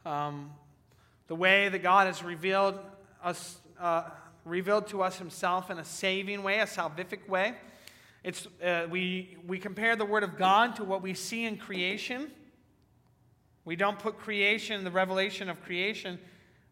[0.09, 0.51] um,
[1.27, 2.79] the way that God has revealed
[3.23, 4.05] us, uh,
[4.45, 7.55] revealed to us Himself in a saving way, a salvific way.
[8.25, 12.31] It's, uh, we, we compare the Word of God to what we see in creation.
[13.65, 16.19] We don't put creation, the revelation of creation,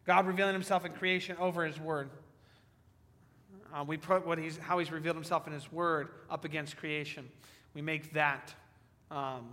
[0.05, 2.09] God revealing himself in creation over his word.
[3.75, 7.29] Uh, we put what he's, how he's revealed himself in his word up against creation.
[7.73, 8.53] We make that
[9.11, 9.49] um,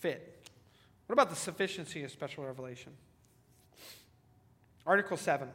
[0.00, 0.29] fit.
[1.10, 2.92] What about the sufficiency of special revelation?
[4.86, 5.48] Article 7.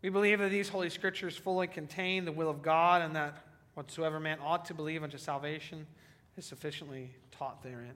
[0.00, 4.18] We believe that these Holy Scriptures fully contain the will of God and that Whatsoever
[4.18, 5.86] man ought to believe unto salvation
[6.38, 7.92] is sufficiently taught therein.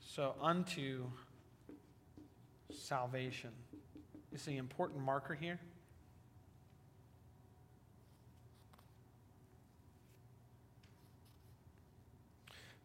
[0.00, 1.04] So, unto
[2.74, 3.50] salvation
[4.32, 5.60] is the important marker here.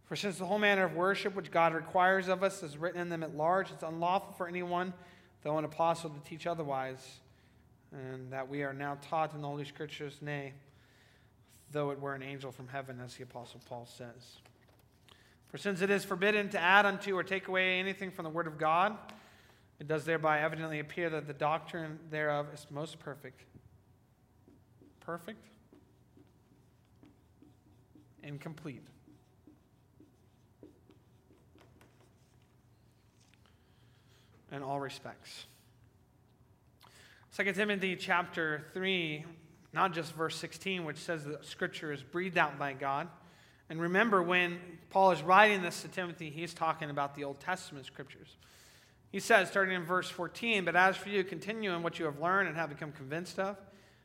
[0.06, 3.10] For since the whole manner of worship which God requires of us is written in
[3.10, 4.94] them at large, it's unlawful for anyone,
[5.42, 7.20] though an apostle, to teach otherwise,
[7.92, 10.54] and that we are now taught in the Holy Scriptures, nay,
[11.72, 14.38] though it were an angel from heaven, as the Apostle Paul says.
[15.48, 18.46] For since it is forbidden to add unto or take away anything from the Word
[18.46, 18.96] of God,
[19.80, 23.44] it does thereby evidently appear that the doctrine thereof is most perfect.
[25.00, 25.48] Perfect?
[28.24, 28.84] Incomplete.
[34.56, 35.48] In all respects.
[37.36, 39.26] 2 Timothy chapter 3
[39.74, 43.10] not just verse 16, which says that Scripture is breathed out by God.
[43.70, 44.58] And remember, when
[44.90, 48.38] Paul is writing this to Timothy, he's talking about the Old Testament Scriptures.
[49.12, 52.22] He says, starting in verse 14, But as for you, continue in what you have
[52.22, 53.58] learned and have become convinced of,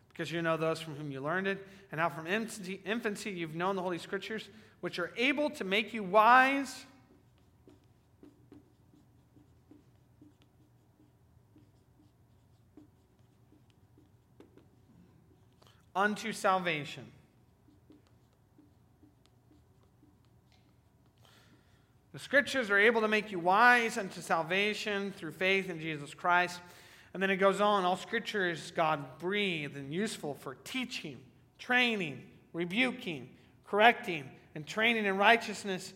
[0.08, 3.76] because you know those from whom you learned it, and how from infancy you've known
[3.76, 4.48] the Holy Scriptures,
[4.80, 6.86] which are able to make you wise
[16.00, 17.04] unto salvation.
[22.12, 26.58] The scriptures are able to make you wise unto salvation through faith in Jesus Christ.
[27.12, 31.18] And then it goes on all scripture is God breathed and useful for teaching,
[31.58, 32.22] training,
[32.54, 33.28] rebuking,
[33.66, 34.24] correcting,
[34.54, 35.92] and training in righteousness,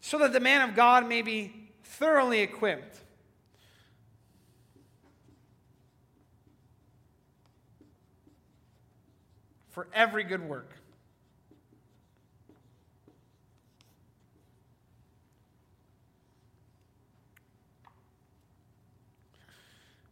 [0.00, 2.98] so that the man of God may be thoroughly equipped
[9.72, 10.70] for every good work.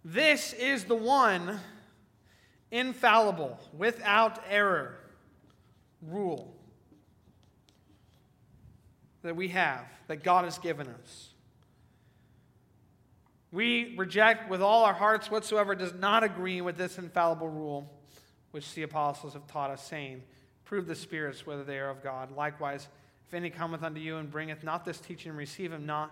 [0.04, 1.60] This is the one
[2.70, 4.96] infallible, without error
[6.02, 6.56] rule
[9.22, 11.28] that we have, that God has given us.
[13.52, 17.99] We reject with all our hearts whatsoever does not agree with this infallible rule
[18.50, 20.22] which the apostles have taught us, saying,
[20.64, 22.30] Prove the spirits whether they are of God.
[22.36, 22.88] Likewise,
[23.26, 26.10] if any cometh unto you and bringeth not this teaching, receive him not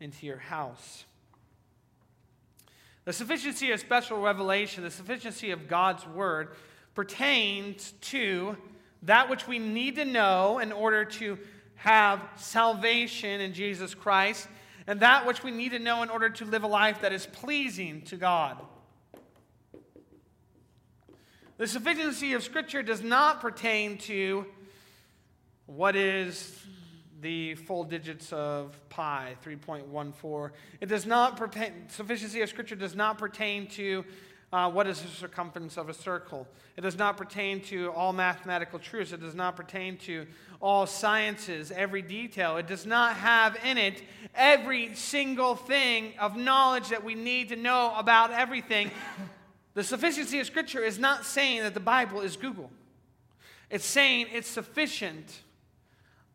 [0.00, 1.04] into your house.
[3.04, 6.48] The sufficiency of special revelation, the sufficiency of God's word,
[6.94, 8.56] pertains to
[9.02, 11.38] that which we need to know in order to
[11.76, 14.48] have salvation in Jesus Christ,
[14.86, 17.26] and that which we need to know in order to live a life that is
[17.26, 18.58] pleasing to God.
[21.60, 24.46] The sufficiency of Scripture does not pertain to
[25.66, 26.58] what is
[27.20, 30.52] the full digits of pi, 3.14.
[30.80, 34.06] It does not pertain, sufficiency of Scripture does not pertain to
[34.54, 36.48] uh, what is the circumference of a circle.
[36.78, 39.12] It does not pertain to all mathematical truths.
[39.12, 40.26] It does not pertain to
[40.62, 42.56] all sciences, every detail.
[42.56, 44.02] It does not have in it
[44.34, 48.90] every single thing of knowledge that we need to know about everything.
[49.74, 52.70] The sufficiency of Scripture is not saying that the Bible is Google,
[53.68, 55.42] it's saying it's sufficient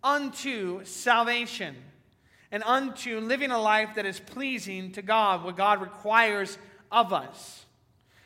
[0.03, 1.75] unto salvation
[2.51, 6.57] and unto living a life that is pleasing to God, what God requires
[6.91, 7.65] of us.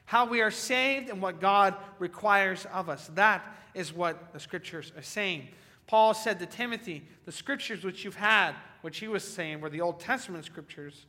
[0.06, 3.08] How we are saved and what God requires of us.
[3.14, 3.44] That
[3.74, 5.48] is what the scriptures are saying.
[5.88, 9.82] Paul said to Timothy, The scriptures which you've had, which he was saying were the
[9.82, 11.06] Old Testament scriptures,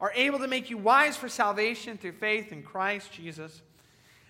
[0.00, 3.62] are able to make you wise for salvation through faith in Christ Jesus.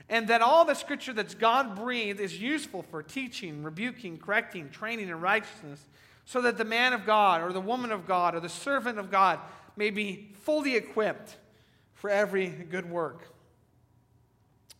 [0.09, 5.09] And that all the scripture that's God breathed is useful for teaching, rebuking, correcting, training
[5.09, 5.87] in righteousness,
[6.25, 9.11] so that the man of God or the woman of God or the servant of
[9.11, 9.39] God
[9.77, 11.37] may be fully equipped
[11.95, 13.33] for every good work.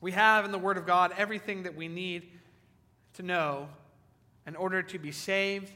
[0.01, 2.29] We have in the Word of God everything that we need
[3.15, 3.69] to know
[4.47, 5.71] in order to be saved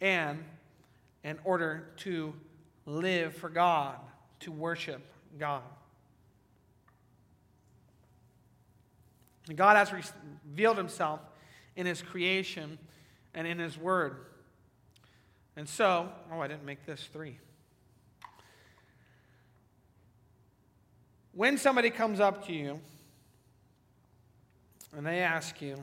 [0.00, 0.42] and
[1.22, 2.34] in order to
[2.86, 3.96] live for God,
[4.40, 5.00] to worship
[5.38, 5.62] God.
[9.48, 11.20] And God has revealed himself
[11.76, 12.78] in his creation
[13.34, 14.16] and in his word.
[15.56, 17.38] And so, oh, I didn't make this three.
[21.32, 22.80] When somebody comes up to you
[24.96, 25.76] and they ask you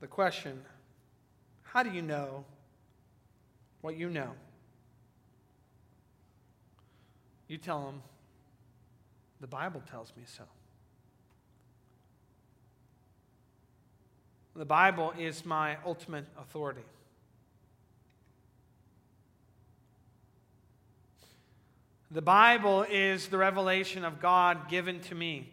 [0.00, 0.62] the question,
[1.62, 2.44] How do you know
[3.80, 4.30] what you know?
[7.50, 8.00] You tell them,
[9.40, 10.44] The Bible tells me so.
[14.54, 16.84] The Bible is my ultimate authority.
[22.12, 25.52] The Bible is the revelation of God given to me.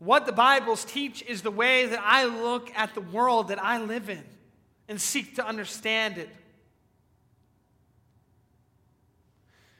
[0.00, 3.80] What the Bibles teach is the way that I look at the world that I
[3.80, 4.24] live in
[4.88, 6.28] and seek to understand it.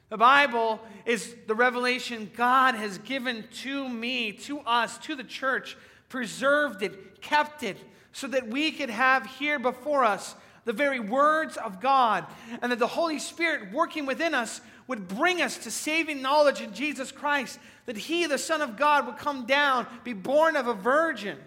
[0.09, 5.77] The Bible is the revelation God has given to me, to us, to the church,
[6.07, 7.77] preserved it, kept it,
[8.13, 12.25] so that we could have here before us the very words of God,
[12.61, 16.73] and that the Holy Spirit working within us would bring us to saving knowledge in
[16.73, 20.73] Jesus Christ, that He, the Son of God, would come down, be born of a
[20.73, 21.37] virgin,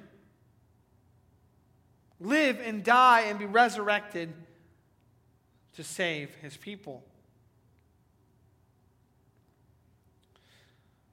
[2.18, 4.32] live and die, and be resurrected
[5.74, 7.02] to save His people.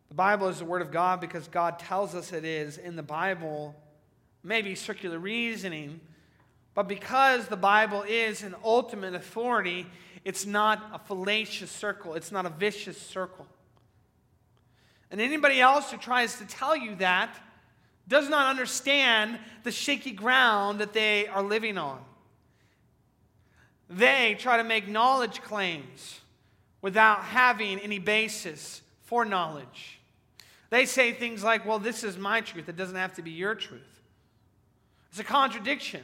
[0.09, 2.77] The Bible is the Word of God because God tells us it is.
[2.77, 3.75] In the Bible,
[4.43, 5.99] maybe circular reasoning
[6.77, 9.87] but because the Bible is an ultimate authority,
[10.23, 13.47] it's not a fallacious circle, it's not a vicious circle.
[15.09, 17.35] And anybody else who tries to tell you that
[18.07, 21.99] does not understand the shaky ground that they are living on.
[23.89, 26.21] They try to make knowledge claims
[26.83, 29.96] without having any basis for knowledge.
[30.70, 33.55] They say things like, well, this is my truth, it doesn't have to be your
[33.55, 33.82] truth.
[35.09, 36.03] It's a contradiction.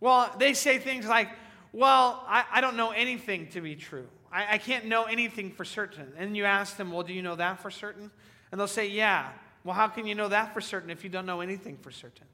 [0.00, 1.28] Well, they say things like,
[1.72, 4.06] well, I, I don't know anything to be true.
[4.32, 6.12] I, I can't know anything for certain.
[6.16, 8.10] And you ask them, well, do you know that for certain?
[8.50, 9.30] And they'll say, yeah.
[9.64, 12.26] Well, how can you know that for certain if you don't know anything for certain?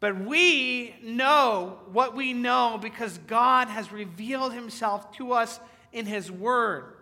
[0.00, 5.58] But we know what we know because God has revealed himself to us
[5.92, 6.92] in his word.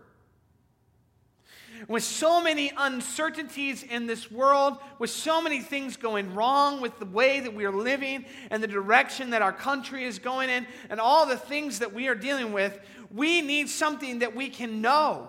[1.89, 7.07] With so many uncertainties in this world, with so many things going wrong with the
[7.07, 11.01] way that we are living and the direction that our country is going in, and
[11.01, 12.79] all the things that we are dealing with,
[13.15, 15.29] we need something that we can know.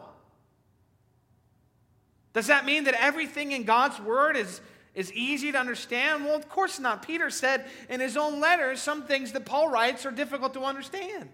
[2.34, 4.62] Does that mean that everything in God's Word is,
[4.94, 6.26] is easy to understand?
[6.26, 7.06] Well, of course not.
[7.06, 11.30] Peter said in his own letters some things that Paul writes are difficult to understand.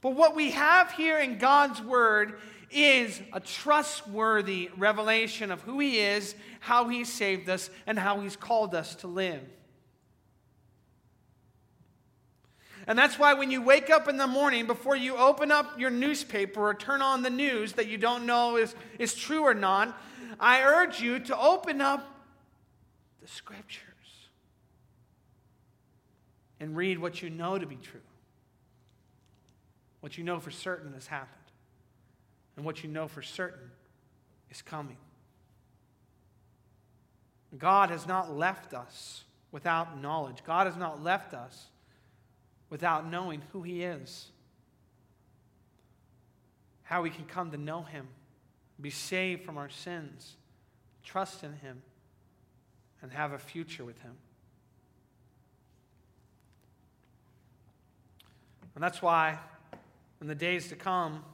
[0.00, 2.38] But what we have here in God's Word
[2.70, 8.36] is a trustworthy revelation of who He is, how He saved us, and how He's
[8.36, 9.42] called us to live.
[12.86, 15.90] And that's why when you wake up in the morning, before you open up your
[15.90, 20.00] newspaper or turn on the news that you don't know is, is true or not,
[20.38, 22.06] I urge you to open up
[23.20, 23.82] the scriptures
[26.60, 28.00] and read what you know to be true,
[30.06, 31.50] what you know for certain has happened
[32.54, 33.72] and what you know for certain
[34.52, 34.98] is coming.
[37.58, 40.44] God has not left us without knowledge.
[40.46, 41.66] God has not left us
[42.70, 44.28] without knowing who He is,
[46.84, 48.06] how we can come to know Him,
[48.80, 50.36] be saved from our sins,
[51.02, 51.82] trust in Him,
[53.02, 54.14] and have a future with Him.
[58.76, 59.40] And that's why,
[60.20, 61.24] in the days to come,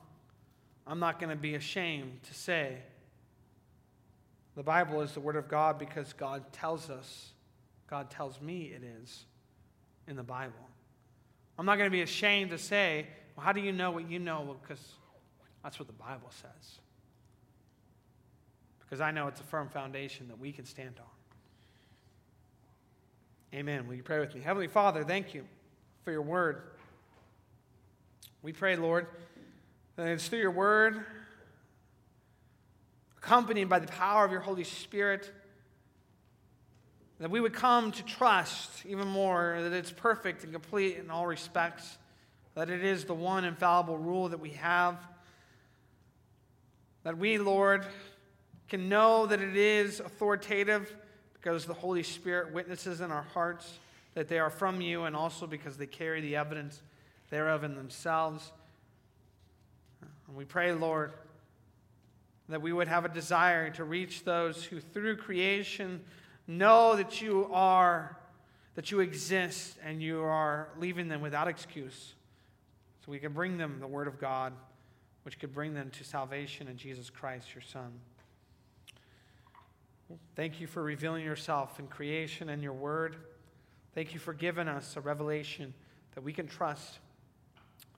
[0.87, 2.79] I'm not going to be ashamed to say
[4.55, 7.31] the Bible is the Word of God because God tells us,
[7.89, 9.25] God tells me it is
[10.09, 10.53] in the Bible.
[11.59, 13.07] I'm not going to be ashamed to say,
[13.37, 14.57] well, how do you know what you know?
[14.61, 14.81] Because
[15.63, 16.79] that's what the Bible says.
[18.81, 21.07] Because I know it's a firm foundation that we can stand on.
[23.59, 23.87] Amen.
[23.87, 24.41] Will you pray with me?
[24.41, 25.45] Heavenly Father, thank you
[26.05, 26.63] for your word.
[28.43, 29.07] We pray, Lord
[29.97, 31.05] that it's through your word,
[33.19, 35.31] accompanied by the power of your Holy Spirit,
[37.21, 41.25] That we would come to trust even more that it's perfect and complete in all
[41.25, 41.99] respects,
[42.57, 44.99] that it is the one infallible rule that we have.
[47.05, 47.87] That we, Lord,
[48.69, 50.93] can know that it is authoritative
[51.35, 53.79] because the Holy Spirit witnesses in our hearts
[54.15, 56.81] that they are from you, and also because they carry the evidence
[57.33, 58.53] thereof in themselves.
[60.29, 61.15] And we pray, Lord,
[62.51, 66.03] that we would have a desire to reach those who through creation
[66.47, 68.19] know that you are,
[68.75, 72.13] that you exist, and you are leaving them without excuse.
[73.03, 74.53] So we can bring them the Word of God,
[75.23, 77.93] which could bring them to salvation in Jesus Christ, your Son.
[80.37, 83.17] Thank you for revealing yourself in creation and your Word.
[83.95, 85.73] Thank you for giving us a revelation
[86.15, 86.99] that we can trust,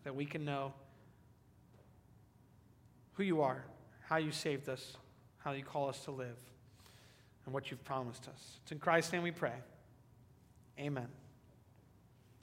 [0.05, 0.73] that we can know
[3.15, 3.65] who you are,
[4.07, 4.97] how you saved us,
[5.39, 6.39] how you call us to live,
[7.45, 8.59] and what you've promised us.
[8.63, 9.55] It's in Christ's name we pray.
[10.79, 11.09] Amen.